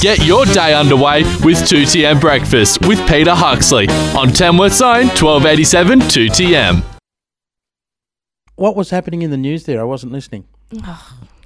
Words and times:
Get 0.00 0.24
your 0.26 0.44
day 0.44 0.74
underway 0.74 1.22
with 1.42 1.56
2TM 1.56 2.20
Breakfast 2.20 2.86
with 2.86 2.98
Peter 3.08 3.34
Huxley 3.34 3.88
on 4.14 4.28
Tamworth 4.28 4.74
Zone 4.74 5.06
1287 5.08 6.00
2TM. 6.00 6.82
What 8.56 8.76
was 8.76 8.90
happening 8.90 9.22
in 9.22 9.30
the 9.30 9.38
news 9.38 9.64
there? 9.64 9.80
I 9.80 9.84
wasn't 9.84 10.12
listening. 10.12 10.44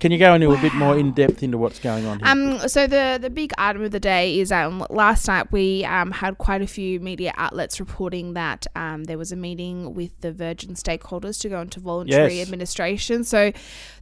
Can 0.01 0.11
you 0.13 0.19
go 0.19 0.35
into 0.35 0.51
a 0.51 0.59
bit 0.61 0.75
more 0.75 0.99
in 0.99 1.13
depth 1.13 1.43
into 1.43 1.59
what's 1.59 1.79
going 1.79 2.07
on 2.07 2.19
here? 2.21 2.29
Um, 2.29 2.69
so 2.69 2.87
the 2.87 3.19
the 3.21 3.29
big 3.31 3.53
item 3.59 3.85
of 3.85 3.91
the 3.91 4.01
day 4.01 4.39
is 4.41 4.51
um 4.51 4.85
last 4.91 5.29
night 5.29 5.53
we 5.53 5.85
um 5.85 6.11
had 6.11 6.39
quite 6.39 6.63
a 6.63 6.67
few 6.67 6.99
media 7.01 7.33
outlets 7.37 7.79
reporting 7.79 8.33
that 8.33 8.67
um 8.75 9.05
there 9.05 9.19
was 9.19 9.31
a 9.31 9.37
meeting 9.37 9.95
with 9.95 10.19
the 10.23 10.33
Virgin 10.33 10.75
stakeholders 10.75 11.39
to 11.43 11.49
go 11.51 11.61
into 11.61 11.81
voluntary 11.81 12.37
Yes. 12.39 12.47
administration. 12.49 13.25
So 13.25 13.53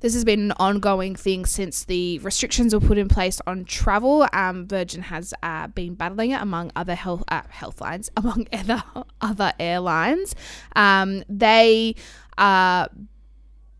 this 0.00 0.14
has 0.14 0.24
been 0.24 0.40
an 0.40 0.52
ongoing 0.58 1.16
thing 1.16 1.44
since 1.46 1.84
the 1.84 2.20
restrictions 2.20 2.72
were 2.72 2.80
put 2.80 2.96
in 2.96 3.08
place 3.08 3.40
on 3.46 3.64
travel. 3.64 4.26
Um, 4.32 4.66
Virgin 4.68 5.02
has 5.02 5.34
uh, 5.42 5.66
been 5.66 5.94
battling 5.94 6.30
it 6.30 6.40
among 6.40 6.70
other 6.76 6.94
health 6.94 7.24
uh, 7.28 7.42
health 7.48 7.80
lines, 7.80 8.08
among 8.16 8.46
other 8.52 8.82
other 9.20 9.52
airlines. 9.58 10.34
Um, 10.76 11.24
they 11.28 11.96
are 12.38 12.88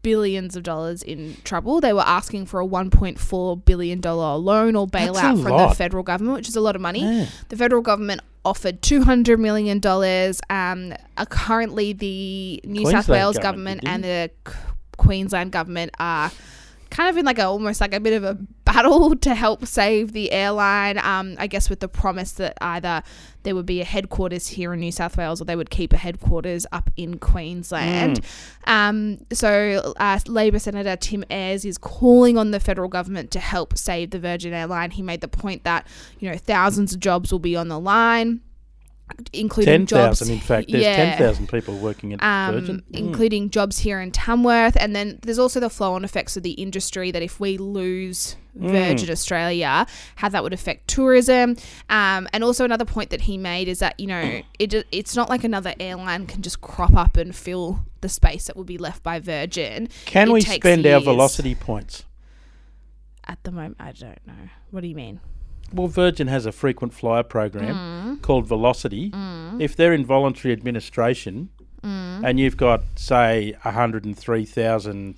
billions 0.09 0.57
of 0.57 0.63
dollars 0.63 1.03
in 1.03 1.37
trouble. 1.45 1.83
They 1.83 1.93
were 1.93 2.01
asking 2.01 2.47
for 2.47 2.61
a 2.63 2.67
1.4 2.67 3.65
billion 3.67 4.01
dollar 4.01 4.39
loan 4.39 4.75
or 4.75 4.87
bailout 4.87 5.43
from 5.43 5.53
lot. 5.53 5.69
the 5.69 5.75
federal 5.75 6.03
government, 6.03 6.35
which 6.35 6.49
is 6.49 6.57
a 6.57 6.63
lot 6.63 6.75
of 6.75 6.81
money. 6.81 7.03
Yeah. 7.03 7.27
The 7.51 7.59
federal 7.59 7.83
government 7.83 8.23
offered 8.43 8.81
200 8.81 9.39
million 9.39 9.81
dollars. 9.81 10.41
Um, 10.49 10.95
uh, 11.19 11.27
currently 11.27 11.93
the 11.93 12.63
New 12.65 12.91
South 12.91 13.07
Wales 13.07 13.37
government 13.37 13.83
government 13.83 13.85
and 13.85 14.03
the 14.03 14.31
Queensland 14.97 15.53
government 15.53 15.91
are 15.99 16.33
kind 16.89 17.11
of 17.11 17.19
in 17.19 17.27
like 17.27 17.39
a 17.39 17.45
almost 17.45 17.83
like 17.83 17.93
a 17.93 18.01
bit 18.01 18.15
of 18.15 18.25
a 18.25 18.39
battle 18.73 19.17
to 19.21 19.35
help 19.35 19.67
save 19.67 20.13
the 20.13 20.31
airline. 20.33 20.99
Um, 20.99 21.37
I 21.39 21.47
guess 21.47 21.71
with 21.71 21.81
the 21.81 21.89
promise 21.89 22.33
that 22.33 22.57
either 22.61 23.03
there 23.43 23.55
would 23.55 23.67
be 23.67 23.81
a 23.81 23.85
headquarters 23.85 24.49
here 24.49 24.75
in 24.75 24.81
New 24.81 24.93
South 24.93 25.17
Wales 25.17 25.41
or 25.41 25.45
they 25.45 25.57
would 25.57 25.71
keep 25.71 25.93
a 25.93 25.97
headquarters 25.97 26.67
up 26.73 26.91
in 26.97 27.19
Queensland. 27.19 28.21
Um, 28.67 29.19
so 29.33 29.95
uh, 29.97 30.21
Labor 30.27 30.59
Senator 30.59 30.97
Tim 30.97 31.25
Ayres 31.31 31.65
is 31.65 31.79
calling 31.79 32.37
on 32.37 32.51
the 32.51 32.61
federal 32.61 32.89
government 32.89 33.31
to 33.33 33.41
help 33.41 33.79
save 33.79 34.11
the 34.11 34.19
Virgin 34.19 34.53
Airline. 34.53 34.91
He 34.91 35.03
made 35.03 35.21
the 35.21 35.29
point 35.29 35.65
that 35.65 35.87
you 36.19 36.31
know 36.31 36.37
thousands 36.37 36.93
of 36.93 37.01
jobs 37.01 37.33
will 37.33 37.39
be 37.39 37.57
on 37.57 37.69
the 37.69 37.79
line. 37.79 38.41
Including 39.33 39.73
Ten 39.73 39.87
jobs, 39.87 40.21
thousand, 40.21 40.35
in 40.35 40.41
fact. 40.41 40.71
There's 40.71 40.83
yeah 40.85 40.97
ten 40.97 41.19
thousand 41.19 41.49
people 41.49 41.77
working 41.79 42.13
at 42.13 42.23
um, 42.23 42.55
Virgin. 42.61 42.83
Mm. 42.93 42.99
including 42.99 43.51
jobs 43.51 43.79
here 43.79 44.01
in 44.01 44.11
Tamworth. 44.11 44.77
And 44.79 44.95
then 44.95 45.19
there's 45.23 45.39
also 45.39 45.61
the 45.61 45.71
flow 45.71 45.95
on 45.95 46.05
effects 46.05 46.37
of 46.37 46.43
the 46.43 46.53
industry 46.53 47.11
that 47.11 47.23
if 47.23 47.41
we 47.41 47.59
lose 47.59 48.37
Mm. 48.59 48.71
Virgin 48.73 49.11
Australia, 49.11 49.87
how 50.17 50.29
that 50.31 50.43
would 50.43 50.53
affect 50.53 50.89
tourism. 50.89 51.57
Um, 51.89 52.27
and 52.33 52.43
also 52.43 52.65
another 52.65 52.85
point 52.85 53.11
that 53.11 53.21
he 53.21 53.39
made 53.39 53.69
is 53.69 53.79
that, 53.79 53.99
you 54.01 54.09
know, 54.09 54.41
it, 54.59 54.75
it's 54.91 55.15
not 55.15 55.29
like 55.29 55.45
another 55.45 55.75
airline 55.79 56.27
can 56.27 56.43
just 56.43 56.61
crop 56.61 56.95
up 56.97 57.17
and 57.17 57.37
fill 57.37 57.85
the 58.01 58.09
space 58.09 58.47
that 58.49 58.57
would 58.57 58.67
be 58.67 58.79
left 58.79 59.05
by 59.05 59.21
Virgin. 59.21 59.89
Can 60.07 60.29
It 60.29 60.33
we 60.33 60.41
spend 60.41 60.85
our 60.87 61.01
velocity 61.01 61.55
points? 61.55 62.05
At 63.29 63.43
the 63.45 63.53
moment, 63.53 63.77
I 63.79 63.93
don't 63.93 64.27
know. 64.27 64.49
What 64.73 64.81
do 64.81 64.89
you 64.89 64.95
mean? 64.97 65.21
Well, 65.73 65.87
Virgin 65.87 66.29
has 66.29 66.47
a 66.47 66.53
frequent 66.53 66.95
flyer 66.95 67.23
program 67.23 67.75
Mm. 67.75 67.98
Called 68.29 68.47
Velocity. 68.47 69.11
If 69.59 69.75
they're 69.75 69.95
in 69.95 70.05
voluntary 70.05 70.53
administration 70.53 71.49
Mm. 71.83 72.23
and 72.27 72.41
you've 72.41 72.57
got, 72.57 72.83
say, 72.97 73.55
103,000 73.63 75.15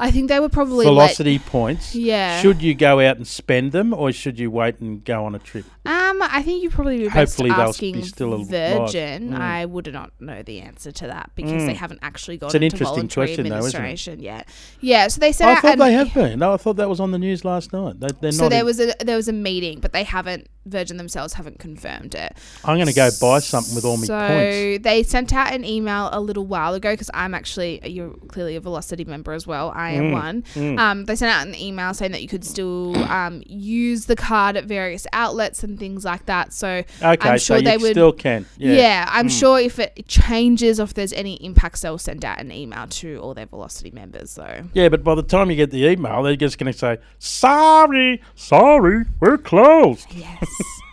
I 0.00 0.12
think 0.12 0.28
they 0.28 0.38
were 0.38 0.48
probably 0.48 0.86
let- 0.86 0.92
velocity 0.92 1.38
points, 1.40 1.92
Yeah. 1.94 2.40
should 2.40 2.62
you 2.62 2.72
go 2.74 3.00
out 3.00 3.16
and 3.16 3.26
spend 3.26 3.72
them 3.72 3.92
or 3.92 4.12
should 4.12 4.38
you 4.38 4.48
wait 4.48 4.78
and 4.78 5.04
go 5.04 5.24
on 5.24 5.34
a 5.34 5.40
trip? 5.40 5.64
Um, 5.86 6.22
I 6.22 6.40
think 6.42 6.62
you 6.62 6.70
probably 6.70 6.98
be 6.98 7.08
Hopefully 7.08 7.50
they'll 7.50 7.72
be 7.72 8.02
still 8.02 8.34
alive. 8.34 8.46
Virgin. 8.48 9.30
Mm. 9.30 9.40
I 9.40 9.64
would 9.64 9.92
not 9.92 10.12
know 10.20 10.42
the 10.44 10.60
answer 10.60 10.92
to 10.92 11.06
that 11.08 11.30
because 11.34 11.64
they 11.66 11.72
Mm. 11.74 11.76
haven't 11.78 11.98
actually 12.02 12.36
gone 12.36 12.46
It's 12.48 12.54
an 12.54 12.62
into 12.62 12.74
interesting 12.76 12.94
voluntary 12.94 13.26
question 13.26 13.48
though, 13.48 13.56
administration 13.56 14.20
yet. 14.20 14.46
Yeah, 14.80 15.08
so 15.08 15.18
they 15.20 15.32
said. 15.32 15.48
I 15.48 15.54
thought 15.60 15.78
they 15.78 15.92
have 15.94 16.14
been. 16.14 16.38
No, 16.38 16.52
I 16.54 16.58
thought 16.58 16.76
that 16.76 16.88
was 16.88 17.00
on 17.00 17.10
the 17.10 17.18
news 17.18 17.44
last 17.44 17.72
night. 17.72 17.98
They, 17.98 18.08
they're 18.20 18.30
So 18.32 18.48
there 18.48 18.64
was 18.64 18.78
a 18.78 18.94
there 19.04 19.16
was 19.16 19.26
a 19.28 19.32
meeting, 19.32 19.80
but 19.80 19.92
they 19.92 20.04
haven't. 20.04 20.46
Virgin 20.68 20.96
themselves 20.96 21.34
haven't 21.34 21.58
confirmed 21.58 22.14
it. 22.14 22.36
I'm 22.64 22.76
going 22.76 22.86
to 22.88 22.92
go 22.94 23.10
buy 23.20 23.38
something 23.40 23.74
with 23.74 23.84
all 23.84 23.96
my 23.96 24.04
so 24.06 24.18
points. 24.26 24.84
they 24.84 25.02
sent 25.02 25.32
out 25.32 25.52
an 25.52 25.64
email 25.64 26.08
a 26.12 26.20
little 26.20 26.46
while 26.46 26.74
ago 26.74 26.92
because 26.92 27.10
I'm 27.14 27.34
actually 27.34 27.80
you're 27.88 28.14
clearly 28.28 28.56
a 28.56 28.60
Velocity 28.60 29.04
member 29.04 29.32
as 29.32 29.46
well. 29.46 29.72
I 29.74 29.90
am 29.92 30.08
Mm, 30.08 30.12
one. 30.12 30.42
mm. 30.54 30.78
Um, 30.78 31.04
they 31.06 31.16
sent 31.16 31.32
out 31.32 31.46
an 31.46 31.54
email 31.54 31.92
saying 31.94 32.12
that 32.12 32.22
you 32.22 32.28
could 32.28 32.44
still 32.44 32.96
um, 33.04 33.42
use 33.46 34.06
the 34.06 34.16
card 34.16 34.56
at 34.56 34.64
various 34.64 35.06
outlets 35.12 35.62
and 35.62 35.78
things 35.78 36.04
like 36.04 36.26
that. 36.26 36.52
So 36.52 36.82
Okay, 37.02 37.28
I'm 37.28 37.38
so 37.38 37.44
sure 37.44 37.56
you 37.58 37.62
they 37.64 37.76
would 37.76 37.90
still 37.92 38.12
can. 38.12 38.46
Yeah. 38.56 38.72
Yeah, 38.72 39.08
I'm 39.10 39.26
Mm. 39.28 39.38
sure 39.38 39.60
if 39.60 39.78
it 39.78 40.06
changes, 40.08 40.78
or 40.80 40.84
if 40.84 40.94
there's 40.94 41.12
any 41.12 41.34
impacts, 41.44 41.80
they'll 41.82 41.98
send 41.98 42.24
out 42.24 42.40
an 42.40 42.50
email 42.52 42.86
to 42.88 43.18
all 43.18 43.34
their 43.34 43.46
Velocity 43.46 43.90
members. 43.90 44.30
So 44.30 44.64
Yeah, 44.74 44.88
but 44.88 45.02
by 45.04 45.14
the 45.14 45.22
time 45.22 45.50
you 45.50 45.56
get 45.56 45.70
the 45.70 45.84
email, 45.86 46.22
they're 46.22 46.36
just 46.36 46.58
going 46.58 46.72
to 46.72 46.78
say, 46.78 46.98
"Sorry, 47.18 48.20
sorry, 48.34 49.04
we're 49.20 49.38
closed." 49.38 50.06
yes, 50.14 50.48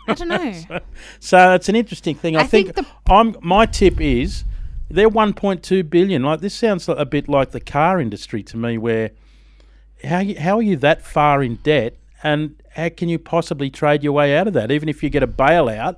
I 0.08 0.14
don't 0.14 0.28
know. 0.30 0.54
So 1.20 1.54
it's 1.54 1.70
an 1.70 1.76
interesting 1.76 2.16
thing. 2.16 2.36
I, 2.36 2.42
I 2.42 2.48
think 2.48 2.76
think, 2.76 2.88
I'm. 3.08 3.36
My 3.42 3.66
tip 3.66 4.00
is 4.00 4.44
they're 4.90 5.10
1.2 5.10 5.90
billion. 5.90 6.22
Like 6.24 6.42
this 6.42 6.54
sounds 6.54 6.88
a 6.88 7.06
bit 7.06 7.28
like 7.28 7.52
the 7.52 7.60
car 7.60 8.00
industry 8.00 8.44
to 8.44 8.58
me, 8.58 8.78
where 8.78 9.12
how 10.04 10.20
you, 10.20 10.40
how 10.40 10.58
are 10.58 10.62
you 10.62 10.76
that 10.78 11.02
far 11.04 11.42
in 11.42 11.56
debt, 11.64 11.96
and 12.24 12.56
how 12.76 12.90
can 12.90 13.10
you 13.10 13.18
possibly 13.18 13.70
trade 13.70 14.04
your 14.04 14.14
way 14.14 14.38
out 14.38 14.48
of 14.48 14.54
that? 14.54 14.72
Even 14.72 14.90
if 14.90 15.02
you 15.02 15.10
get 15.10 15.24
a 15.24 15.28
bailout 15.28 15.96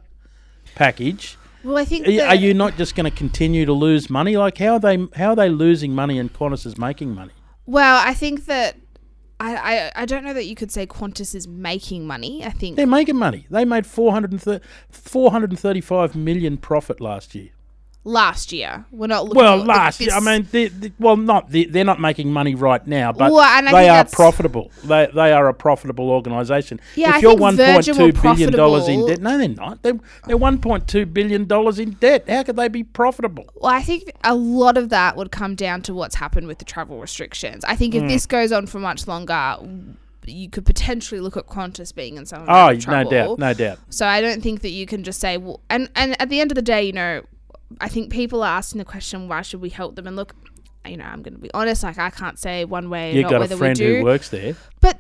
package, 0.76 1.38
Well, 1.64 1.78
I 1.78 1.86
think 1.86 2.08
are, 2.08 2.12
you- 2.12 2.22
are 2.22 2.36
you 2.36 2.54
not 2.54 2.78
just 2.78 2.96
going 2.96 3.10
to 3.10 3.16
continue 3.18 3.66
to 3.66 3.74
lose 3.74 4.10
money? 4.10 4.38
Like 4.38 4.58
how 4.58 4.74
are 4.74 4.80
they 4.80 4.98
how 5.16 5.30
are 5.32 5.36
they 5.36 5.50
losing 5.50 5.94
money 5.94 6.18
and 6.20 6.32
Qantas 6.32 6.66
is 6.66 6.78
making 6.78 7.14
money? 7.14 7.34
Well, 7.66 8.02
I 8.06 8.14
think 8.14 8.46
that 8.46 8.78
I, 9.40 9.56
I 9.56 9.92
I 9.96 10.06
don't 10.06 10.24
know 10.24 10.34
that 10.34 10.46
you 10.46 10.56
could 10.56 10.72
say 10.72 10.88
Qantas 10.88 11.36
is 11.36 11.48
making 11.48 12.08
money. 12.08 12.44
I 12.44 12.50
think 12.50 12.76
They're 12.76 12.88
making 12.88 13.18
money. 13.18 13.46
They 13.50 13.66
made 13.66 13.86
430 13.86 14.66
435 14.90 16.16
million 16.16 16.58
profit 16.58 17.00
last 17.00 17.36
year. 17.36 17.50
Last 18.08 18.54
year 18.54 18.86
we're 18.92 19.08
not 19.08 19.26
looking. 19.26 19.38
Well, 19.44 19.58
last 19.58 20.00
year, 20.00 20.12
I 20.14 20.20
mean, 20.22 20.48
they, 20.52 20.70
they- 20.70 20.94
well, 20.98 21.18
not 21.18 21.52
they, 21.52 21.66
they're 21.66 21.84
not 21.84 22.00
making 22.00 22.32
money 22.32 22.56
right 22.56 22.86
now, 22.88 23.12
but 23.12 23.32
Well, 23.32 23.64
they 23.72 23.90
are 23.90 24.06
profitable. 24.06 24.72
They 24.84 25.08
they 25.14 25.34
are 25.34 25.48
a 25.50 25.54
profitable 25.54 26.10
organisation. 26.10 26.80
Yeah, 26.96 27.10
if 27.10 27.16
I 27.16 27.20
you're 27.20 27.38
Virgin 27.38 27.96
point 27.96 28.16
two 28.16 28.22
billion 28.22 28.52
dollars 28.54 28.88
in 28.88 29.06
debt, 29.06 29.20
no, 29.20 29.38
they're 29.38 29.48
not. 29.50 29.84
They're, 29.84 30.00
they're 30.26 30.38
one 30.38 30.60
point 30.60 30.88
two 30.88 31.06
billion 31.06 31.46
dollars 31.46 31.80
in 31.80 31.92
debt. 31.92 32.30
How 32.30 32.44
could 32.44 32.56
they 32.56 32.70
be 32.70 32.84
profitable? 32.84 33.46
Well, 33.56 33.74
I 33.74 33.82
think 33.82 34.12
a 34.24 34.34
lot 34.36 34.78
of 34.78 34.90
that 34.90 35.18
would 35.18 35.32
come 35.32 35.56
down 35.56 35.82
to 35.84 35.94
what's 35.94 36.16
happened 36.16 36.48
with 36.48 36.60
the 36.60 36.66
travel 36.66 37.00
restrictions. 37.00 37.64
I 37.66 37.76
think 37.76 37.94
if 37.94 38.04
Mm. 38.04 38.08
this 38.10 38.26
goes 38.26 38.52
on 38.52 38.68
for 38.68 38.80
much 38.80 39.08
longer, 39.08 39.58
you 40.26 40.50
could 40.50 40.66
potentially 40.66 41.20
look 41.22 41.36
at 41.38 41.48
Qantas 41.48 41.94
being 41.94 42.18
in 42.18 42.26
some 42.26 42.46
Oh, 42.48 42.70
of 42.70 42.88
no 42.88 43.04
doubt, 43.10 43.40
no 43.40 43.54
doubt. 43.54 43.80
So 43.90 44.06
I 44.06 44.22
don't 44.22 44.42
think 44.42 44.62
that 44.62 44.70
you 44.70 44.86
can 44.86 45.04
just 45.04 45.20
say, 45.20 45.38
well, 45.38 45.62
and 45.70 45.90
and 45.96 46.20
at 46.22 46.30
the 46.30 46.40
end 46.40 46.52
of 46.52 46.56
the 46.56 46.62
day, 46.62 46.84
you 46.84 46.94
know, 46.94 47.22
I 47.80 47.90
think 47.90 48.12
people 48.12 48.44
are 48.44 48.58
asking 48.58 48.80
the 48.80 48.86
question, 48.86 49.28
why 49.28 49.42
should 49.42 49.62
we 49.62 49.70
help 49.70 49.96
them? 49.96 50.08
And 50.08 50.16
look, 50.16 50.36
you 50.86 50.98
know, 50.98 51.06
I'm 51.06 51.22
going 51.22 51.34
to 51.34 51.40
be 51.40 51.52
honest, 51.54 51.84
like 51.84 51.98
I 51.98 52.10
can't 52.10 52.40
say 52.40 52.66
one 52.66 52.90
way 52.90 53.12
or 53.12 53.16
You 53.16 53.24
got 53.24 53.42
a 53.52 53.58
friend 53.58 53.78
we 53.78 53.86
do. 53.86 53.98
who 53.98 54.04
works 54.04 54.30
there. 54.30 54.56
But 54.80 55.00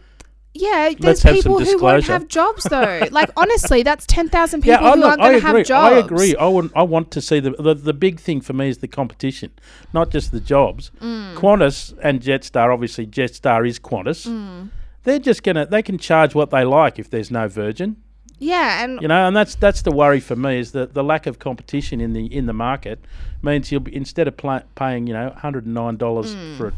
yeah, 0.54 0.94
there's 1.00 1.22
people 1.22 1.60
who 1.60 1.78
won't 1.80 2.06
have 2.06 2.28
jobs 2.28 2.64
though. 2.64 3.04
like 3.12 3.30
honestly, 3.38 3.84
that's 3.84 4.06
ten 4.06 4.30
thousand 4.30 4.62
people 4.62 4.82
yeah, 4.82 4.96
who 4.96 5.04
aren't 5.04 5.22
going 5.22 5.40
to 5.40 5.46
have 5.46 5.66
jobs. 5.66 5.94
I 5.94 5.98
agree. 6.00 6.36
I 6.36 6.48
want, 6.48 6.72
I 6.76 6.84
want 6.84 7.12
to 7.12 7.22
see 7.22 7.40
the, 7.40 7.52
the 7.52 7.76
the 7.76 7.94
big 7.94 8.20
thing 8.20 8.42
for 8.42 8.54
me 8.54 8.70
is 8.70 8.80
the 8.80 8.88
competition, 8.88 9.52
not 9.94 10.10
just 10.10 10.32
the 10.32 10.40
jobs. 10.40 10.92
Mm. 11.00 11.36
Qantas 11.36 11.98
and 12.02 12.22
Jetstar, 12.22 12.74
obviously 12.74 13.06
Jetstar 13.06 13.68
is 13.68 13.80
Qantas. 13.80 14.28
Mm. 14.28 14.70
They're 15.04 15.20
just 15.20 15.44
gonna 15.44 15.66
they 15.66 15.84
can 15.84 15.98
charge 15.98 16.34
what 16.34 16.50
they 16.50 16.64
like 16.64 17.00
if 17.00 17.10
there's 17.10 17.32
no 17.32 17.48
Virgin. 17.48 17.98
Yeah, 18.40 18.84
and 18.84 19.02
You 19.02 19.08
know, 19.08 19.28
and 19.28 19.36
that's 19.36 19.56
that's 19.56 19.82
the 19.82 19.92
worry 19.92 20.20
for 20.20 20.36
me 20.36 20.60
is 20.60 20.72
that 20.74 20.94
the 20.94 21.04
lack 21.04 21.26
of 21.26 21.40
competition 21.40 22.00
in 22.02 22.14
the 22.14 22.26
in 22.26 22.46
the 22.46 22.54
market 22.54 23.00
means 23.42 23.72
you'll 23.72 23.82
be 23.82 23.96
instead 23.96 24.28
of 24.28 24.38
pla 24.38 24.62
paying 24.76 25.08
you 25.08 25.14
know 25.14 25.30
one 25.30 25.38
hundred 25.38 25.66
and 25.66 25.74
nine 25.74 25.98
dollars 25.98 26.36
Mm. 26.36 26.58
for 26.58 26.68
a 26.68 26.74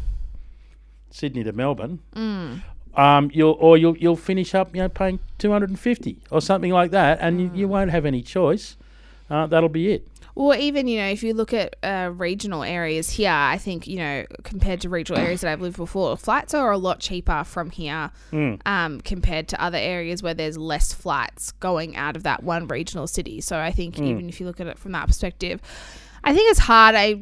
Sydney 1.10 1.42
to 1.44 1.52
Melbourne, 1.52 1.98
um, 2.94 3.30
you'll 3.34 3.56
or 3.60 3.76
you'll 3.76 3.96
you'll 3.96 4.16
finish 4.16 4.54
up 4.54 4.74
you 4.74 4.82
know 4.82 4.88
paying 4.88 5.18
two 5.38 5.50
hundred 5.50 5.70
and 5.70 5.78
fifty 5.78 6.18
or 6.30 6.40
something 6.40 6.70
like 6.72 6.90
that, 6.92 7.18
and 7.20 7.40
you, 7.40 7.50
you 7.54 7.66
Mm. 7.66 7.70
won't 7.70 7.90
have 7.90 8.06
any 8.06 8.22
choice. 8.22 8.76
Uh, 9.28 9.46
that'll 9.46 9.68
be 9.68 9.92
it. 9.92 10.06
Or 10.34 10.54
even, 10.54 10.86
you 10.86 10.98
know, 10.98 11.08
if 11.08 11.22
you 11.22 11.34
look 11.34 11.52
at 11.52 11.76
uh, 11.82 12.10
regional 12.14 12.62
areas 12.62 13.10
here, 13.10 13.30
I 13.32 13.58
think, 13.58 13.86
you 13.86 13.96
know, 13.96 14.24
compared 14.44 14.80
to 14.82 14.88
regional 14.88 15.20
areas 15.24 15.40
that 15.42 15.50
I've 15.52 15.60
lived 15.60 15.76
before, 15.76 16.16
flights 16.16 16.54
are 16.54 16.70
a 16.70 16.78
lot 16.78 17.00
cheaper 17.00 17.42
from 17.44 17.70
here 17.70 18.10
Mm. 18.32 18.60
um, 18.66 19.00
compared 19.00 19.48
to 19.48 19.62
other 19.62 19.78
areas 19.78 20.22
where 20.22 20.34
there's 20.34 20.56
less 20.56 20.92
flights 20.92 21.52
going 21.52 21.96
out 21.96 22.16
of 22.16 22.22
that 22.22 22.42
one 22.44 22.68
regional 22.68 23.06
city. 23.06 23.40
So 23.40 23.58
I 23.58 23.72
think 23.72 23.96
Mm. 23.96 24.06
even 24.06 24.28
if 24.28 24.40
you 24.40 24.46
look 24.46 24.60
at 24.60 24.66
it 24.66 24.78
from 24.78 24.92
that 24.92 25.06
perspective, 25.08 25.60
I 26.22 26.32
think 26.34 26.50
it's 26.50 26.60
hard. 26.60 26.94
I, 26.94 27.20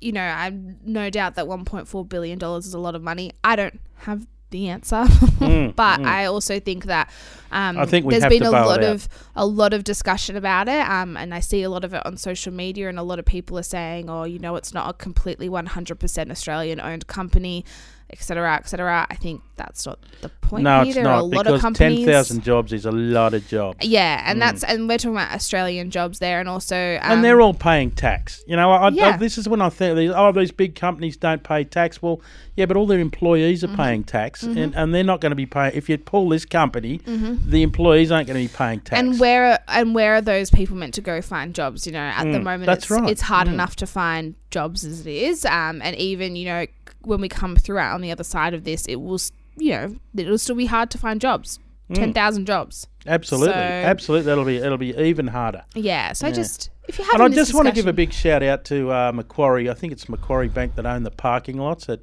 you 0.00 0.12
know, 0.12 0.20
I'm 0.22 0.76
no 0.84 1.08
doubt 1.10 1.36
that 1.36 1.46
$1.4 1.46 2.08
billion 2.08 2.42
is 2.42 2.74
a 2.74 2.78
lot 2.78 2.94
of 2.94 3.02
money. 3.02 3.32
I 3.42 3.56
don't 3.56 3.80
have 4.00 4.26
the 4.50 4.68
answer. 4.68 5.04
but 5.76 6.00
I 6.00 6.26
also 6.26 6.60
think 6.60 6.84
that 6.84 7.10
um, 7.50 7.76
Mm, 7.76 7.80
I 7.80 7.86
think 7.86 8.08
there's 8.10 8.26
been 8.26 8.42
a 8.42 8.50
lot 8.50 8.82
of 8.82 9.08
a 9.34 9.46
lot 9.46 9.72
of 9.72 9.84
discussion 9.84 10.36
about 10.36 10.68
it, 10.68 10.88
um, 10.88 11.16
and 11.16 11.32
I 11.32 11.40
see 11.40 11.62
a 11.62 11.70
lot 11.70 11.84
of 11.84 11.94
it 11.94 12.04
on 12.04 12.16
social 12.16 12.52
media, 12.52 12.88
and 12.88 12.98
a 12.98 13.02
lot 13.02 13.18
of 13.18 13.24
people 13.24 13.58
are 13.58 13.62
saying, 13.62 14.10
"Oh, 14.10 14.24
you 14.24 14.38
know, 14.38 14.56
it's 14.56 14.74
not 14.74 14.90
a 14.90 14.92
completely 14.92 15.48
100% 15.48 16.30
Australian-owned 16.30 17.06
company." 17.06 17.64
etc., 18.08 18.26
cetera, 18.26 18.54
et 18.54 18.68
cetera. 18.68 19.06
I 19.10 19.14
think 19.16 19.42
that's 19.56 19.86
not 19.86 19.98
the 20.20 20.28
point 20.28 20.64
No, 20.64 20.80
here. 20.82 20.88
it's 20.88 20.96
are 20.98 21.00
a 21.00 21.04
not 21.04 21.24
lot 21.24 21.46
of 21.46 21.52
because 21.54 21.60
companies. 21.60 22.04
ten 22.04 22.12
thousand 22.12 22.42
jobs 22.42 22.72
is 22.72 22.84
a 22.86 22.92
lot 22.92 23.34
of 23.34 23.46
jobs. 23.48 23.86
Yeah, 23.86 24.18
Mm. 24.22 24.30
and 24.30 24.42
that's 24.42 24.62
and 24.64 24.88
we're 24.88 24.98
talking 24.98 25.12
about 25.16 25.32
Australian 25.32 25.90
jobs 25.90 26.18
there, 26.18 26.40
and 26.40 26.48
also 26.48 26.76
um, 27.02 27.12
and 27.12 27.24
they're 27.24 27.40
all 27.40 27.54
paying 27.54 27.90
tax. 27.90 28.42
You 28.46 28.56
know, 28.56 28.70
I, 28.70 28.88
I, 28.88 29.16
this 29.16 29.38
is 29.38 29.48
when 29.48 29.60
I 29.62 29.68
think 29.70 29.96
these 29.96 30.12
oh 30.14 30.32
these 30.32 30.52
big 30.52 30.74
companies 30.74 31.16
don't 31.16 31.42
pay 31.42 31.64
tax. 31.64 32.00
Well, 32.02 32.20
yeah, 32.54 32.66
but 32.66 32.76
all 32.76 32.86
their 32.86 33.00
employees 33.00 33.62
Mm-hmm. 33.62 33.72
are 33.74 33.76
paying 33.76 34.04
tax, 34.04 34.42
and, 34.42 34.74
and 34.74 34.94
they're 34.94 35.02
not 35.04 35.20
going 35.20 35.30
to 35.30 35.36
be 35.36 35.46
paying. 35.46 35.72
If 35.74 35.88
you 35.88 35.98
pull 35.98 36.28
this 36.28 36.44
company, 36.44 36.98
Mm-hmm. 36.98 37.50
the 37.50 37.62
employees 37.62 38.10
aren't 38.12 38.26
going 38.28 38.46
to 38.46 38.52
be 38.52 38.56
paying 38.56 38.80
tax. 38.80 38.98
and 39.00 39.18
where 39.20 39.58
and 39.68 39.94
where 39.94 40.14
are 40.16 40.20
those 40.22 40.50
people 40.50 40.76
meant 40.76 40.94
to 40.94 41.00
go 41.00 41.20
find 41.22 41.54
jobs? 41.54 41.86
You 41.86 41.92
know, 41.92 41.98
at 41.98 42.24
the 42.24 42.38
Mm, 42.38 42.44
moment, 42.44 42.66
that's 42.66 42.84
it's, 42.84 42.90
right. 42.90 43.10
it's 43.10 43.22
hard 43.22 43.48
Mm. 43.48 43.54
enough 43.54 43.76
to 43.76 43.86
find 43.86 44.34
jobs 44.50 44.84
as 44.84 45.06
it 45.06 45.10
is, 45.10 45.44
um, 45.44 45.80
and 45.82 45.96
even 45.96 46.36
you 46.36 46.44
know 46.46 46.66
when 47.02 47.20
we 47.20 47.28
come 47.28 47.54
through 47.56 47.78
out 47.78 47.94
on 47.94 48.00
the 48.00 48.10
other 48.10 48.24
side 48.24 48.52
of 48.52 48.64
this, 48.64 48.84
it 48.86 48.96
will 48.96 49.14
s- 49.14 49.30
you 49.56 49.70
know 49.72 49.96
it'll 50.16 50.38
still 50.38 50.56
be 50.56 50.66
hard 50.66 50.90
to 50.92 50.98
find 50.98 51.20
jobs. 51.20 51.58
Mm. 51.90 51.94
Ten 51.94 52.12
thousand 52.12 52.46
jobs. 52.46 52.88
absolutely, 53.06 53.54
so- 53.54 53.58
absolutely, 53.60 54.26
that'll 54.26 54.44
be 54.44 54.56
it'll 54.56 54.76
be 54.78 54.94
even 54.96 55.28
harder. 55.28 55.62
Yeah. 55.74 56.12
So 56.14 56.26
I 56.26 56.30
Yeah. 56.30 56.34
just 56.36 56.70
if 56.88 56.98
you 56.98 57.04
have, 57.04 57.14
And 57.20 57.22
I 57.22 57.28
just 57.36 57.54
want 57.54 57.66
to 57.68 57.72
give 57.74 57.86
a 57.86 57.92
big 57.92 58.12
shout 58.12 58.42
out 58.42 58.64
to 58.66 58.90
uh, 58.92 59.12
Macquarie. 59.12 59.68
I 59.70 59.74
think 59.74 59.92
it's 59.92 60.08
Macquarie 60.08 60.48
Bank 60.48 60.74
that 60.76 60.84
own 60.86 61.02
the 61.04 61.10
parking 61.10 61.58
lots 61.58 61.88
at 61.88 62.00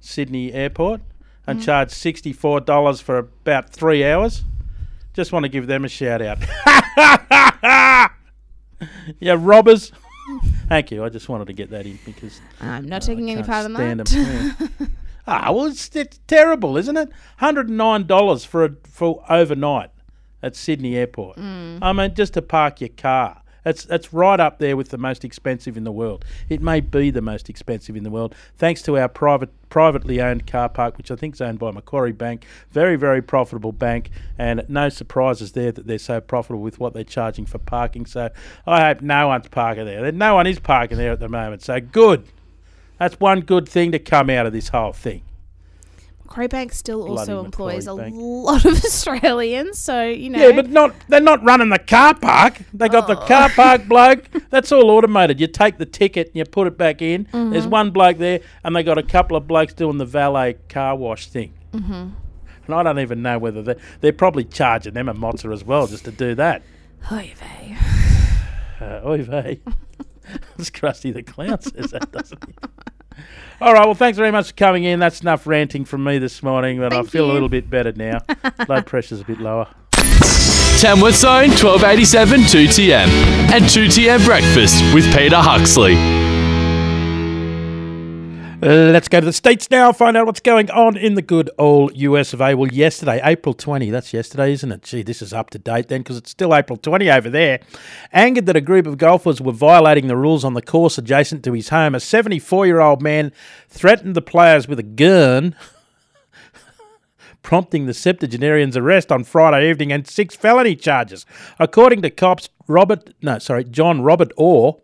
Sydney 0.00 0.52
Airport 0.52 1.00
and 1.46 1.62
charge 1.62 1.90
sixty 1.90 2.32
four 2.32 2.60
dollars 2.60 3.00
for 3.02 3.18
about 3.18 3.70
three 3.70 4.04
hours. 4.04 4.44
Just 5.14 5.32
want 5.32 5.44
to 5.44 5.48
give 5.48 5.66
them 5.66 5.84
a 5.84 5.88
shout 5.88 6.22
out. 6.22 6.38
yeah, 9.20 9.36
robbers. 9.38 9.92
Thank 10.68 10.90
you. 10.90 11.04
I 11.04 11.08
just 11.08 11.28
wanted 11.28 11.46
to 11.46 11.52
get 11.54 11.70
that 11.70 11.86
in 11.86 11.98
because 12.04 12.40
I'm 12.60 12.86
not 12.86 13.02
I 13.02 13.06
taking 13.06 13.30
any 13.30 13.42
part 13.42 13.64
in 13.66 13.72
that. 13.74 14.12
'em. 14.14 14.56
Yeah. 14.80 14.86
Ah, 15.28 15.52
well, 15.52 15.66
it's, 15.66 15.94
it's 15.94 16.18
terrible, 16.26 16.76
isn't 16.76 16.96
it? 16.96 17.10
Hundred 17.36 17.68
and 17.68 17.78
nine 17.78 18.06
dollars 18.06 18.44
for 18.44 18.64
a, 18.64 18.70
for 18.84 19.22
overnight 19.28 19.90
at 20.42 20.56
Sydney 20.56 20.96
Airport. 20.96 21.36
Mm. 21.36 21.78
I 21.82 21.92
mean, 21.92 22.14
just 22.14 22.34
to 22.34 22.42
park 22.42 22.80
your 22.80 22.90
car. 22.90 23.42
That's 23.64 23.84
that's 23.84 24.14
right 24.14 24.40
up 24.40 24.60
there 24.60 24.78
with 24.78 24.88
the 24.88 24.96
most 24.96 25.24
expensive 25.24 25.76
in 25.76 25.84
the 25.84 25.92
world. 25.92 26.24
It 26.48 26.62
may 26.62 26.80
be 26.80 27.10
the 27.10 27.20
most 27.20 27.50
expensive 27.50 27.96
in 27.96 28.02
the 28.02 28.08
world, 28.08 28.34
thanks 28.56 28.80
to 28.82 28.96
our 28.96 29.08
private 29.08 29.50
privately 29.68 30.22
owned 30.22 30.46
car 30.46 30.70
park, 30.70 30.96
which 30.96 31.10
I 31.10 31.16
think 31.16 31.34
is 31.34 31.42
owned 31.42 31.58
by 31.58 31.70
Macquarie 31.72 32.12
Bank. 32.12 32.46
Very 32.70 32.96
very 32.96 33.20
profitable 33.20 33.72
bank, 33.72 34.10
and 34.38 34.64
no 34.68 34.88
surprises 34.88 35.52
there 35.52 35.72
that 35.72 35.86
they're 35.86 35.98
so 35.98 36.18
profitable 36.18 36.62
with 36.62 36.78
what 36.78 36.94
they're 36.94 37.04
charging 37.04 37.44
for 37.44 37.58
parking. 37.58 38.06
So 38.06 38.30
I 38.66 38.86
hope 38.86 39.02
no 39.02 39.28
one's 39.28 39.48
parking 39.48 39.84
there. 39.84 40.10
No 40.12 40.34
one 40.34 40.46
is 40.46 40.58
parking 40.58 40.96
there 40.96 41.12
at 41.12 41.20
the 41.20 41.28
moment. 41.28 41.62
So 41.62 41.78
good. 41.78 42.26
That's 42.98 43.18
one 43.20 43.40
good 43.40 43.68
thing 43.68 43.92
to 43.92 43.98
come 43.98 44.30
out 44.30 44.46
of 44.46 44.52
this 44.52 44.68
whole 44.68 44.92
thing. 44.92 45.22
Macquarie 46.24 46.48
Bank 46.48 46.72
still 46.72 47.06
Bloody 47.06 47.32
also 47.32 47.44
employs 47.44 47.86
a 47.86 47.96
Bank. 47.96 48.14
lot 48.18 48.64
of 48.66 48.72
Australians, 48.84 49.78
so 49.78 50.04
you 50.06 50.28
know. 50.28 50.38
Yeah, 50.46 50.54
but 50.54 50.68
not 50.68 50.94
they're 51.08 51.20
not 51.20 51.42
running 51.42 51.70
the 51.70 51.78
car 51.78 52.14
park. 52.14 52.58
They 52.74 52.88
got 52.88 53.06
the 53.06 53.16
car 53.16 53.48
park 53.48 53.86
bloke. 53.88 54.24
That's 54.50 54.70
all 54.70 54.90
automated. 54.90 55.40
You 55.40 55.46
take 55.46 55.78
the 55.78 55.86
ticket 55.86 56.26
and 56.28 56.36
you 56.36 56.44
put 56.44 56.66
it 56.66 56.76
back 56.76 57.00
in. 57.00 57.26
There's 57.32 57.66
one 57.66 57.90
bloke 57.92 58.18
there, 58.18 58.40
and 58.62 58.76
they 58.76 58.82
got 58.82 58.98
a 58.98 59.02
couple 59.02 59.36
of 59.38 59.46
blokes 59.46 59.72
doing 59.72 59.96
the 59.96 60.04
valet 60.04 60.56
car 60.68 60.96
wash 60.96 61.28
thing. 61.28 61.54
Mm-hmm. 61.72 61.92
And 62.66 62.74
I 62.74 62.82
don't 62.82 62.98
even 62.98 63.22
know 63.22 63.38
whether 63.38 63.62
they 63.62 63.76
they're 64.02 64.12
probably 64.12 64.44
charging 64.44 64.92
them 64.92 65.08
a 65.08 65.14
mozza 65.14 65.50
as 65.50 65.64
well 65.64 65.86
just 65.86 66.04
to 66.04 66.10
do 66.10 66.34
that. 66.34 66.62
Oy 67.10 67.32
vey. 67.36 67.76
Uh, 68.80 69.00
oy 69.04 69.22
vey. 69.22 69.60
It's 70.58 70.70
Krusty 70.70 71.12
the 71.12 71.22
Clown 71.22 71.60
says 71.62 71.90
that, 71.92 72.12
doesn't 72.12 72.44
he? 72.46 72.52
All 73.60 73.72
right, 73.72 73.84
well, 73.84 73.94
thanks 73.94 74.16
very 74.16 74.30
much 74.30 74.48
for 74.48 74.54
coming 74.54 74.84
in. 74.84 75.00
That's 75.00 75.20
enough 75.20 75.46
ranting 75.46 75.84
from 75.84 76.04
me 76.04 76.18
this 76.18 76.42
morning, 76.42 76.78
but 76.78 76.92
I 76.92 76.96
Thank 76.96 77.10
feel 77.10 77.30
a 77.30 77.32
little 77.32 77.48
bit 77.48 77.68
better 77.68 77.92
now. 77.92 78.20
Blood 78.66 78.86
pressure's 78.86 79.20
a 79.20 79.24
bit 79.24 79.40
lower. 79.40 79.66
Tamworth 80.78 81.16
Zone 81.16 81.50
1287 81.50 82.42
2TM 82.42 83.08
and 83.50 83.64
2TM 83.64 84.24
Breakfast 84.24 84.82
with 84.94 85.12
Peter 85.12 85.36
Huxley. 85.36 86.27
Let's 88.60 89.06
go 89.06 89.20
to 89.20 89.24
the 89.24 89.32
States 89.32 89.70
now, 89.70 89.92
find 89.92 90.16
out 90.16 90.26
what's 90.26 90.40
going 90.40 90.68
on 90.72 90.96
in 90.96 91.14
the 91.14 91.22
good 91.22 91.48
old 91.58 91.96
US 91.96 92.32
of 92.32 92.40
A. 92.40 92.56
Well, 92.56 92.72
yesterday, 92.72 93.20
April 93.22 93.54
20, 93.54 93.88
that's 93.90 94.12
yesterday, 94.12 94.52
isn't 94.52 94.72
it? 94.72 94.82
Gee, 94.82 95.04
this 95.04 95.22
is 95.22 95.32
up 95.32 95.50
to 95.50 95.60
date 95.60 95.86
then 95.86 96.00
because 96.00 96.16
it's 96.16 96.32
still 96.32 96.52
April 96.52 96.76
20 96.76 97.08
over 97.08 97.30
there. 97.30 97.60
Angered 98.12 98.46
that 98.46 98.56
a 98.56 98.60
group 98.60 98.88
of 98.88 98.98
golfers 98.98 99.40
were 99.40 99.52
violating 99.52 100.08
the 100.08 100.16
rules 100.16 100.44
on 100.44 100.54
the 100.54 100.62
course 100.62 100.98
adjacent 100.98 101.44
to 101.44 101.52
his 101.52 101.68
home, 101.68 101.94
a 101.94 102.00
74 102.00 102.66
year 102.66 102.80
old 102.80 103.00
man 103.00 103.30
threatened 103.68 104.16
the 104.16 104.22
players 104.22 104.66
with 104.66 104.80
a 104.80 104.82
gun. 104.82 105.54
Prompting 107.42 107.86
the 107.86 107.94
septuagenarian's 107.94 108.76
arrest 108.76 109.12
on 109.12 109.22
Friday 109.22 109.70
evening 109.70 109.92
and 109.92 110.04
six 110.04 110.34
felony 110.34 110.74
charges. 110.74 111.24
According 111.60 112.02
to 112.02 112.10
cops, 112.10 112.48
Robert, 112.66 113.14
no, 113.22 113.38
sorry, 113.38 113.62
John 113.62 114.02
Robert 114.02 114.32
Orr, 114.36 114.80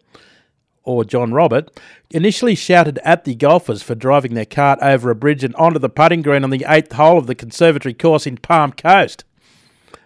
or 0.84 1.04
John 1.04 1.32
Robert, 1.32 1.70
initially 2.10 2.54
shouted 2.54 2.98
at 3.04 3.24
the 3.24 3.34
golfers 3.34 3.82
for 3.82 3.94
driving 3.94 4.34
their 4.34 4.44
cart 4.44 4.78
over 4.82 5.10
a 5.10 5.14
bridge 5.14 5.44
and 5.44 5.54
onto 5.56 5.78
the 5.78 5.88
putting 5.88 6.22
green 6.22 6.44
on 6.44 6.50
the 6.50 6.64
eighth 6.68 6.92
hole 6.92 7.18
of 7.18 7.26
the 7.26 7.34
conservatory 7.34 7.94
course 7.94 8.26
in 8.26 8.36
Palm 8.36 8.72
Coast. 8.72 9.24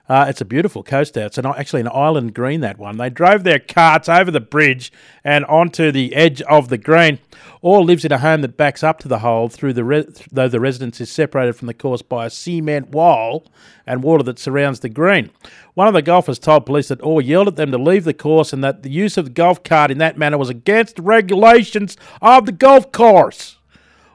Uh, 0.09 0.25
it's 0.27 0.41
a 0.41 0.45
beautiful 0.47 0.83
coast 0.83 1.13
there. 1.13 1.27
It's 1.27 1.37
an, 1.37 1.45
actually 1.45 1.83
an 1.83 1.91
island 1.93 2.35
green, 2.35 2.63
that 2.63 2.79
one. 2.79 2.97
They 2.97 3.11
drove 3.11 3.45
their 3.45 3.59
carts 3.59 4.09
over 4.09 4.31
the 4.31 4.41
bridge 4.41 4.91
and 5.23 5.45
onto 5.45 5.93
the 5.93 6.15
edge 6.15 6.41
of 6.43 6.71
the 6.71 6.79
green. 6.79 7.19
Orr 7.61 7.85
lives 7.85 8.07
in 8.07 8.13
a 8.13 8.19
home 8.19 8.41
that 8.41 8.57
backs 8.57 8.83
up 8.83 9.01
to 9.01 9.09
the 9.09 9.19
hole, 9.19 9.49
through 9.51 9.75
the 9.75 9.85
re- 9.85 10.07
though 10.33 10.49
the 10.49 10.61
residence 10.61 11.01
is 11.01 11.11
separated 11.11 11.57
from 11.57 11.67
the 11.67 11.75
course 11.75 12.01
by 12.01 12.25
a 12.25 12.31
cement 12.31 12.89
wall 12.91 13.45
and 13.87 14.03
water 14.03 14.23
that 14.23 14.39
surrounds 14.39 14.81
the 14.81 14.89
green. 14.89 15.31
One 15.75 15.89
of 15.89 15.95
the 15.95 16.03
golfers 16.03 16.39
told 16.39 16.65
police 16.65 16.89
that 16.89 17.03
Orr 17.03 17.21
yelled 17.21 17.49
at 17.49 17.57
them 17.57 17.71
to 17.73 17.79
leave 17.79 18.05
the 18.05 18.15
course 18.15 18.55
and 18.55 18.65
that 18.65 18.83
the 18.83 18.91
use 18.91 19.19
of 19.19 19.27
the 19.27 19.31
golf 19.31 19.63
cart 19.63 19.91
in 19.91 19.99
that 19.99 20.17
manner 20.17 20.39
was 20.39 20.49
against 20.49 20.97
the 20.97 21.03
regulations 21.03 21.99
of 22.23 22.47
the 22.47 22.53
golf 22.53 22.93
course. 22.93 23.59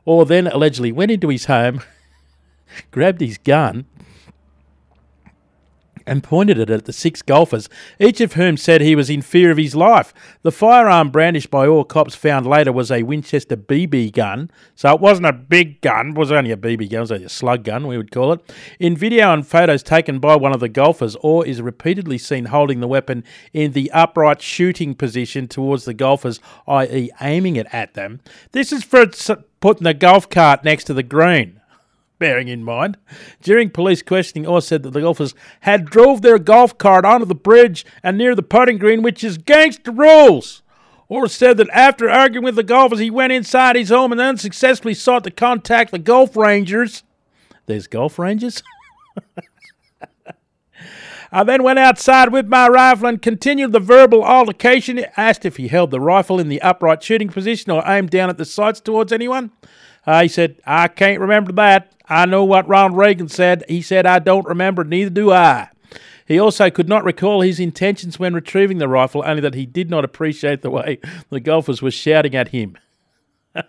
Orr 0.06 0.26
then 0.26 0.48
allegedly 0.48 0.92
went 0.92 1.12
into 1.12 1.30
his 1.30 1.46
home, 1.46 1.82
grabbed 2.92 3.22
his 3.22 3.38
gun, 3.38 3.86
and 6.06 6.24
pointed 6.24 6.58
it 6.58 6.70
at 6.70 6.86
the 6.86 6.94
six 6.94 7.22
golfers, 7.22 7.70
each 8.00 8.22
of 8.22 8.34
whom 8.34 8.58
said 8.58 8.82
he 8.82 8.96
was 8.96 9.10
in 9.10 9.22
fear 9.22 9.52
of 9.52 9.58
his 9.58 9.76
life. 9.76 10.14
The 10.42 10.52
firearm 10.52 11.10
brandished 11.10 11.50
by 11.50 11.68
all 11.68 11.84
cops 11.84 12.16
found 12.16 12.46
later 12.46 12.72
was 12.72 12.92
a 12.92 13.04
Winchester 13.04 13.58
BB 13.58 14.14
gun, 14.14 14.52
so 14.76 14.94
it 14.94 15.02
wasn't 15.02 15.28
a 15.28 15.34
big 15.34 15.82
gun, 15.82 16.10
it 16.10 16.18
was 16.18 16.32
only 16.32 16.52
a 16.52 16.58
BB 16.58 16.90
gun, 16.90 17.00
it 17.00 17.02
was 17.02 17.12
only 17.12 17.26
a 17.26 17.30
slug 17.30 17.64
gun, 17.64 17.88
we 17.88 17.98
would 17.98 18.12
call 18.12 18.34
it. 18.34 18.54
In 18.80 18.96
video 18.96 19.34
and 19.34 19.46
photos 19.46 19.84
taken 19.84 20.20
by 20.20 20.36
one 20.36 20.54
of 20.54 20.60
the 20.60 20.70
golfers, 20.70 21.16
Orr 21.18 21.46
is 21.46 21.62
repeatedly 21.62 22.18
seen 22.18 22.46
holding 22.46 22.80
the 22.80 22.88
weapon 22.88 23.24
in 23.54 23.72
the 23.72 23.92
upright 23.92 24.42
shooting 24.42 24.96
position 24.96 25.48
towards 25.48 25.86
the 25.86 25.94
golfers, 25.94 26.40
i.e., 26.68 27.10
aiming 27.22 27.56
it 27.56 27.68
at 27.72 27.94
them. 27.94 28.20
This 28.52 28.72
is 28.72 28.84
for 28.84 29.08
putting 29.60 29.84
the 29.84 29.94
golf 29.94 30.30
cart 30.30 30.64
next 30.64 30.84
to 30.86 30.94
the 30.94 31.04
green 31.04 31.60
bearing 32.20 32.48
in 32.48 32.64
mind. 32.64 32.98
During 33.42 33.70
police 33.70 34.02
questioning, 34.02 34.48
Orr 34.48 34.62
said 34.62 34.84
that 34.84 34.92
the 34.92 35.02
golfers 35.02 35.34
had 35.62 35.86
drove 35.86 36.22
their 36.22 36.40
golf 36.40 36.78
cart 36.78 37.06
onto 37.06 37.26
the 37.26 37.36
bridge 37.36 37.86
and 38.02 38.18
near 38.18 38.36
the 38.36 38.44
putting 38.44 38.78
green, 38.78 39.02
which 39.02 39.24
is 39.24 39.38
gangster 39.38 39.92
rules. 39.92 40.62
Orr 41.10 41.28
said 41.28 41.58
that 41.58 41.70
after 41.72 42.10
arguing 42.10 42.44
with 42.44 42.56
the 42.56 42.64
golfers, 42.64 43.00
he 43.00 43.12
went 43.12 43.34
inside 43.34 43.76
his 43.76 43.90
home 43.90 44.12
and 44.12 44.22
unsuccessfully 44.22 44.94
sought 44.94 45.24
to 45.26 45.32
contact 45.32 45.92
the 45.92 46.00
golf 46.00 46.36
rangers. 46.36 47.04
There's 47.66 47.88
golf 47.88 48.18
rangers? 48.18 48.64
I 51.32 51.44
then 51.44 51.64
went 51.64 51.80
outside 51.80 52.32
with 52.32 52.48
my 52.48 52.68
rifle 52.68 53.08
and 53.08 53.20
continued 53.20 53.72
the 53.72 53.80
verbal 53.80 54.24
altercation. 54.24 55.04
Asked 55.18 55.46
if 55.46 55.58
he 55.58 55.68
held 55.68 55.90
the 55.90 56.00
rifle 56.00 56.40
in 56.40 56.48
the 56.48 56.62
upright 56.62 57.02
shooting 57.02 57.30
position 57.30 57.72
or 57.72 57.82
aimed 57.88 58.12
down 58.12 58.30
at 58.30 58.38
the 58.38 58.46
sights 58.46 58.80
towards 58.80 59.12
anyone. 59.12 59.52
Uh, 60.06 60.24
he 60.24 60.28
said, 60.28 60.58
I 60.66 60.88
can't 60.88 61.20
remember 61.20 61.52
that. 61.54 61.94
I 62.08 62.26
know 62.26 62.44
what 62.44 62.68
Ronald 62.68 62.98
Reagan 62.98 63.30
said. 63.30 63.64
He 63.68 63.82
said, 63.82 64.06
I 64.06 64.20
don't 64.20 64.48
remember, 64.48 64.84
neither 64.84 65.10
do 65.10 65.32
I. 65.32 65.70
He 66.26 66.40
also 66.40 66.70
could 66.70 66.90
not 66.90 67.04
recall 67.04 67.42
his 67.42 67.60
intentions 67.60 68.20
when 68.20 68.34
retrieving 68.34 68.78
the 68.78 68.88
rifle, 68.88 69.24
only 69.26 69.42
that 69.42 69.56
he 69.56 69.66
did 69.66 69.90
not 69.90 70.06
appreciate 70.06 70.62
the 70.62 70.70
way 70.70 71.00
the 71.30 71.40
golfers 71.40 71.82
were 71.82 71.92
shouting 71.92 72.36
at 72.36 72.50
him. 72.50 72.78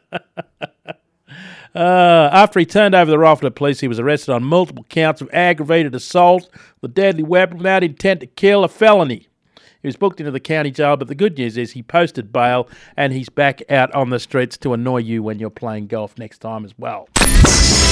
Uh, 1.75 2.31
after 2.33 2.61
he 2.61 2.67
turned 2.67 2.95
over 2.95 3.11
the 3.11 3.19
rifle 3.19 3.49
to 3.49 3.51
police, 3.51 3.81
he 3.81 3.89
was 3.89 3.99
arrested 3.99 4.33
on 4.33 4.45
multiple 4.45 4.87
counts 4.89 5.21
of 5.21 5.29
aggravated 5.33 5.93
assault 5.93 6.49
a 6.85 6.89
deadly 6.89 7.25
weapon 7.25 7.59
without 7.59 7.83
intent 7.83 8.21
to 8.21 8.27
kill, 8.27 8.63
a 8.63 8.69
felony. 8.69 9.27
He 9.85 9.89
was 9.89 9.97
booked 9.97 10.19
into 10.19 10.31
the 10.31 10.41
county 10.41 10.71
jail, 10.71 10.97
but 10.97 11.09
the 11.09 11.15
good 11.15 11.37
news 11.37 11.59
is 11.59 11.73
he 11.73 11.83
posted 11.83 12.33
bail 12.33 12.71
and 12.97 13.13
he's 13.13 13.29
back 13.29 13.61
out 13.71 13.93
on 13.95 14.09
the 14.09 14.19
streets 14.19 14.57
to 14.57 14.73
annoy 14.73 15.01
you 15.01 15.23
when 15.23 15.39
you're 15.39 15.51
playing 15.51 15.89
golf 15.89 16.17
next 16.17 16.39
time 16.39 16.65
as 16.65 16.73
well. 16.79 17.07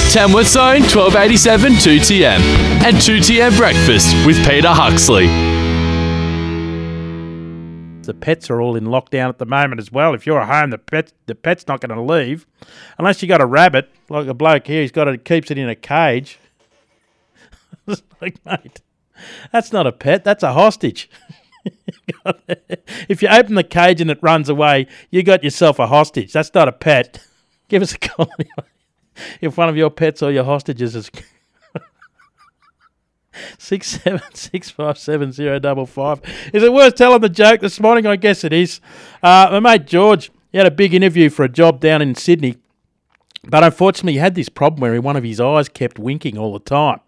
Tamworth 0.09 0.47
Zone 0.47 0.81
1287 0.81 1.73
2TM 1.73 2.39
and 2.81 2.97
2TM 2.97 3.55
Breakfast 3.55 4.15
with 4.25 4.43
Peter 4.43 4.69
Huxley. 4.69 5.27
The 8.01 8.15
pets 8.15 8.49
are 8.49 8.59
all 8.59 8.75
in 8.75 8.85
lockdown 8.85 9.29
at 9.29 9.37
the 9.37 9.45
moment 9.45 9.79
as 9.79 9.91
well. 9.91 10.15
If 10.15 10.25
you're 10.25 10.41
at 10.41 10.47
home, 10.49 10.71
the 10.71 10.79
pet 10.79 11.13
the 11.27 11.35
pet's 11.35 11.67
not 11.67 11.79
going 11.79 11.95
to 11.95 12.01
leave 12.01 12.47
unless 12.97 13.21
you 13.21 13.27
got 13.27 13.39
a 13.39 13.45
rabbit 13.45 13.91
like 14.09 14.25
a 14.25 14.33
bloke 14.33 14.65
here. 14.65 14.81
He's 14.81 14.91
got 14.91 15.07
it 15.07 15.25
keeps 15.25 15.51
it 15.51 15.59
in 15.59 15.69
a 15.69 15.75
cage. 15.75 16.39
Like 18.21 18.43
mate, 18.45 18.81
that's 19.51 19.73
not 19.73 19.85
a 19.85 19.91
pet. 19.91 20.23
That's 20.23 20.41
a 20.41 20.53
hostage. 20.53 21.09
if 23.09 23.21
you 23.21 23.27
open 23.27 23.55
the 23.55 23.63
cage 23.63 24.01
and 24.01 24.09
it 24.09 24.19
runs 24.21 24.49
away, 24.49 24.87
you 25.09 25.23
got 25.23 25.43
yourself 25.43 25.79
a 25.79 25.87
hostage. 25.87 26.33
That's 26.33 26.53
not 26.53 26.67
a 26.67 26.71
pet. 26.71 27.25
Give 27.67 27.81
us 27.81 27.93
a 27.93 27.99
call 27.99 28.29
if 29.41 29.57
one 29.57 29.69
of 29.69 29.77
your 29.77 29.89
pets 29.89 30.21
or 30.21 30.31
your 30.31 30.43
hostages 30.43 30.95
is 30.95 31.09
six 33.57 33.87
seven 33.87 34.21
six 34.33 34.69
five 34.69 34.97
seven 34.97 35.31
zero 35.31 35.59
double 35.59 35.85
five. 35.85 36.21
Is 36.53 36.63
it 36.63 36.73
worth 36.73 36.95
telling 36.95 37.21
the 37.21 37.29
joke 37.29 37.61
this 37.61 37.79
morning? 37.79 38.05
I 38.05 38.15
guess 38.15 38.43
it 38.43 38.53
is. 38.53 38.79
Uh, 39.21 39.47
my 39.51 39.59
mate 39.59 39.87
George, 39.87 40.31
he 40.51 40.57
had 40.57 40.67
a 40.67 40.71
big 40.71 40.93
interview 40.93 41.29
for 41.29 41.43
a 41.43 41.49
job 41.49 41.79
down 41.79 42.01
in 42.01 42.15
Sydney, 42.15 42.57
but 43.43 43.63
unfortunately, 43.63 44.13
he 44.13 44.19
had 44.19 44.35
this 44.35 44.49
problem 44.49 44.81
where 44.81 45.01
one 45.01 45.15
of 45.15 45.23
his 45.23 45.39
eyes 45.39 45.69
kept 45.69 45.97
winking 45.97 46.37
all 46.37 46.53
the 46.53 46.59
time. 46.59 46.99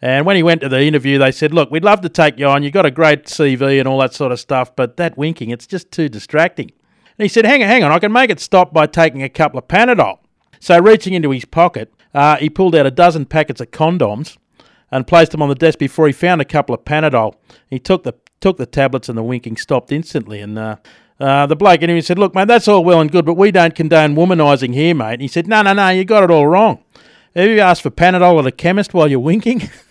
And 0.00 0.24
when 0.24 0.36
he 0.36 0.42
went 0.42 0.60
to 0.60 0.68
the 0.68 0.82
interview, 0.82 1.18
they 1.18 1.32
said, 1.32 1.52
"Look, 1.52 1.70
we'd 1.70 1.84
love 1.84 2.00
to 2.02 2.08
take 2.08 2.38
you 2.38 2.46
on. 2.46 2.62
You've 2.62 2.72
got 2.72 2.86
a 2.86 2.90
great 2.90 3.24
CV 3.24 3.78
and 3.78 3.88
all 3.88 3.98
that 3.98 4.14
sort 4.14 4.32
of 4.32 4.38
stuff, 4.38 4.74
but 4.76 4.96
that 4.96 5.18
winking, 5.18 5.50
it's 5.50 5.66
just 5.66 5.90
too 5.90 6.08
distracting." 6.08 6.70
And 7.18 7.24
he 7.24 7.28
said, 7.28 7.44
"Hang 7.44 7.62
on, 7.62 7.68
hang 7.68 7.84
on. 7.84 7.90
I 7.90 7.98
can 7.98 8.12
make 8.12 8.30
it 8.30 8.40
stop 8.40 8.72
by 8.72 8.86
taking 8.86 9.22
a 9.22 9.28
couple 9.28 9.58
of 9.58 9.66
Panadol." 9.66 10.18
So, 10.60 10.78
reaching 10.78 11.14
into 11.14 11.30
his 11.30 11.44
pocket, 11.44 11.92
uh, 12.14 12.36
he 12.36 12.48
pulled 12.48 12.74
out 12.74 12.86
a 12.86 12.90
dozen 12.90 13.26
packets 13.26 13.60
of 13.60 13.70
condoms 13.70 14.36
and 14.90 15.06
placed 15.06 15.32
them 15.32 15.42
on 15.42 15.48
the 15.48 15.54
desk 15.54 15.78
before 15.78 16.06
he 16.06 16.12
found 16.12 16.40
a 16.40 16.44
couple 16.44 16.74
of 16.74 16.84
Panadol. 16.84 17.34
He 17.68 17.78
took 17.78 18.04
the 18.04 18.14
took 18.40 18.56
the 18.56 18.66
tablets 18.66 19.08
and 19.08 19.18
the 19.18 19.22
winking 19.22 19.56
stopped 19.56 19.90
instantly. 19.90 20.40
And 20.40 20.58
uh, 20.58 20.76
uh, 21.18 21.46
the 21.46 21.56
bloke 21.56 21.82
in 21.82 21.90
him 21.90 22.00
said, 22.00 22.18
"Look, 22.18 22.34
mate, 22.34 22.48
that's 22.48 22.68
all 22.68 22.84
well 22.84 23.00
and 23.00 23.10
good, 23.10 23.26
but 23.26 23.34
we 23.34 23.50
don't 23.50 23.74
condone 23.74 24.14
womanising 24.14 24.74
here, 24.74 24.94
mate." 24.94 25.14
And 25.14 25.22
he 25.22 25.28
said, 25.28 25.48
"No, 25.48 25.62
no, 25.62 25.72
no, 25.72 25.88
you 25.88 26.04
got 26.04 26.24
it 26.24 26.30
all 26.30 26.46
wrong. 26.46 26.82
Have 27.34 27.48
you 27.48 27.60
asked 27.60 27.82
for 27.82 27.90
Panadol 27.90 28.38
at 28.40 28.46
a 28.46 28.52
chemist 28.52 28.94
while 28.94 29.08
you're 29.08 29.18
winking?" 29.18 29.68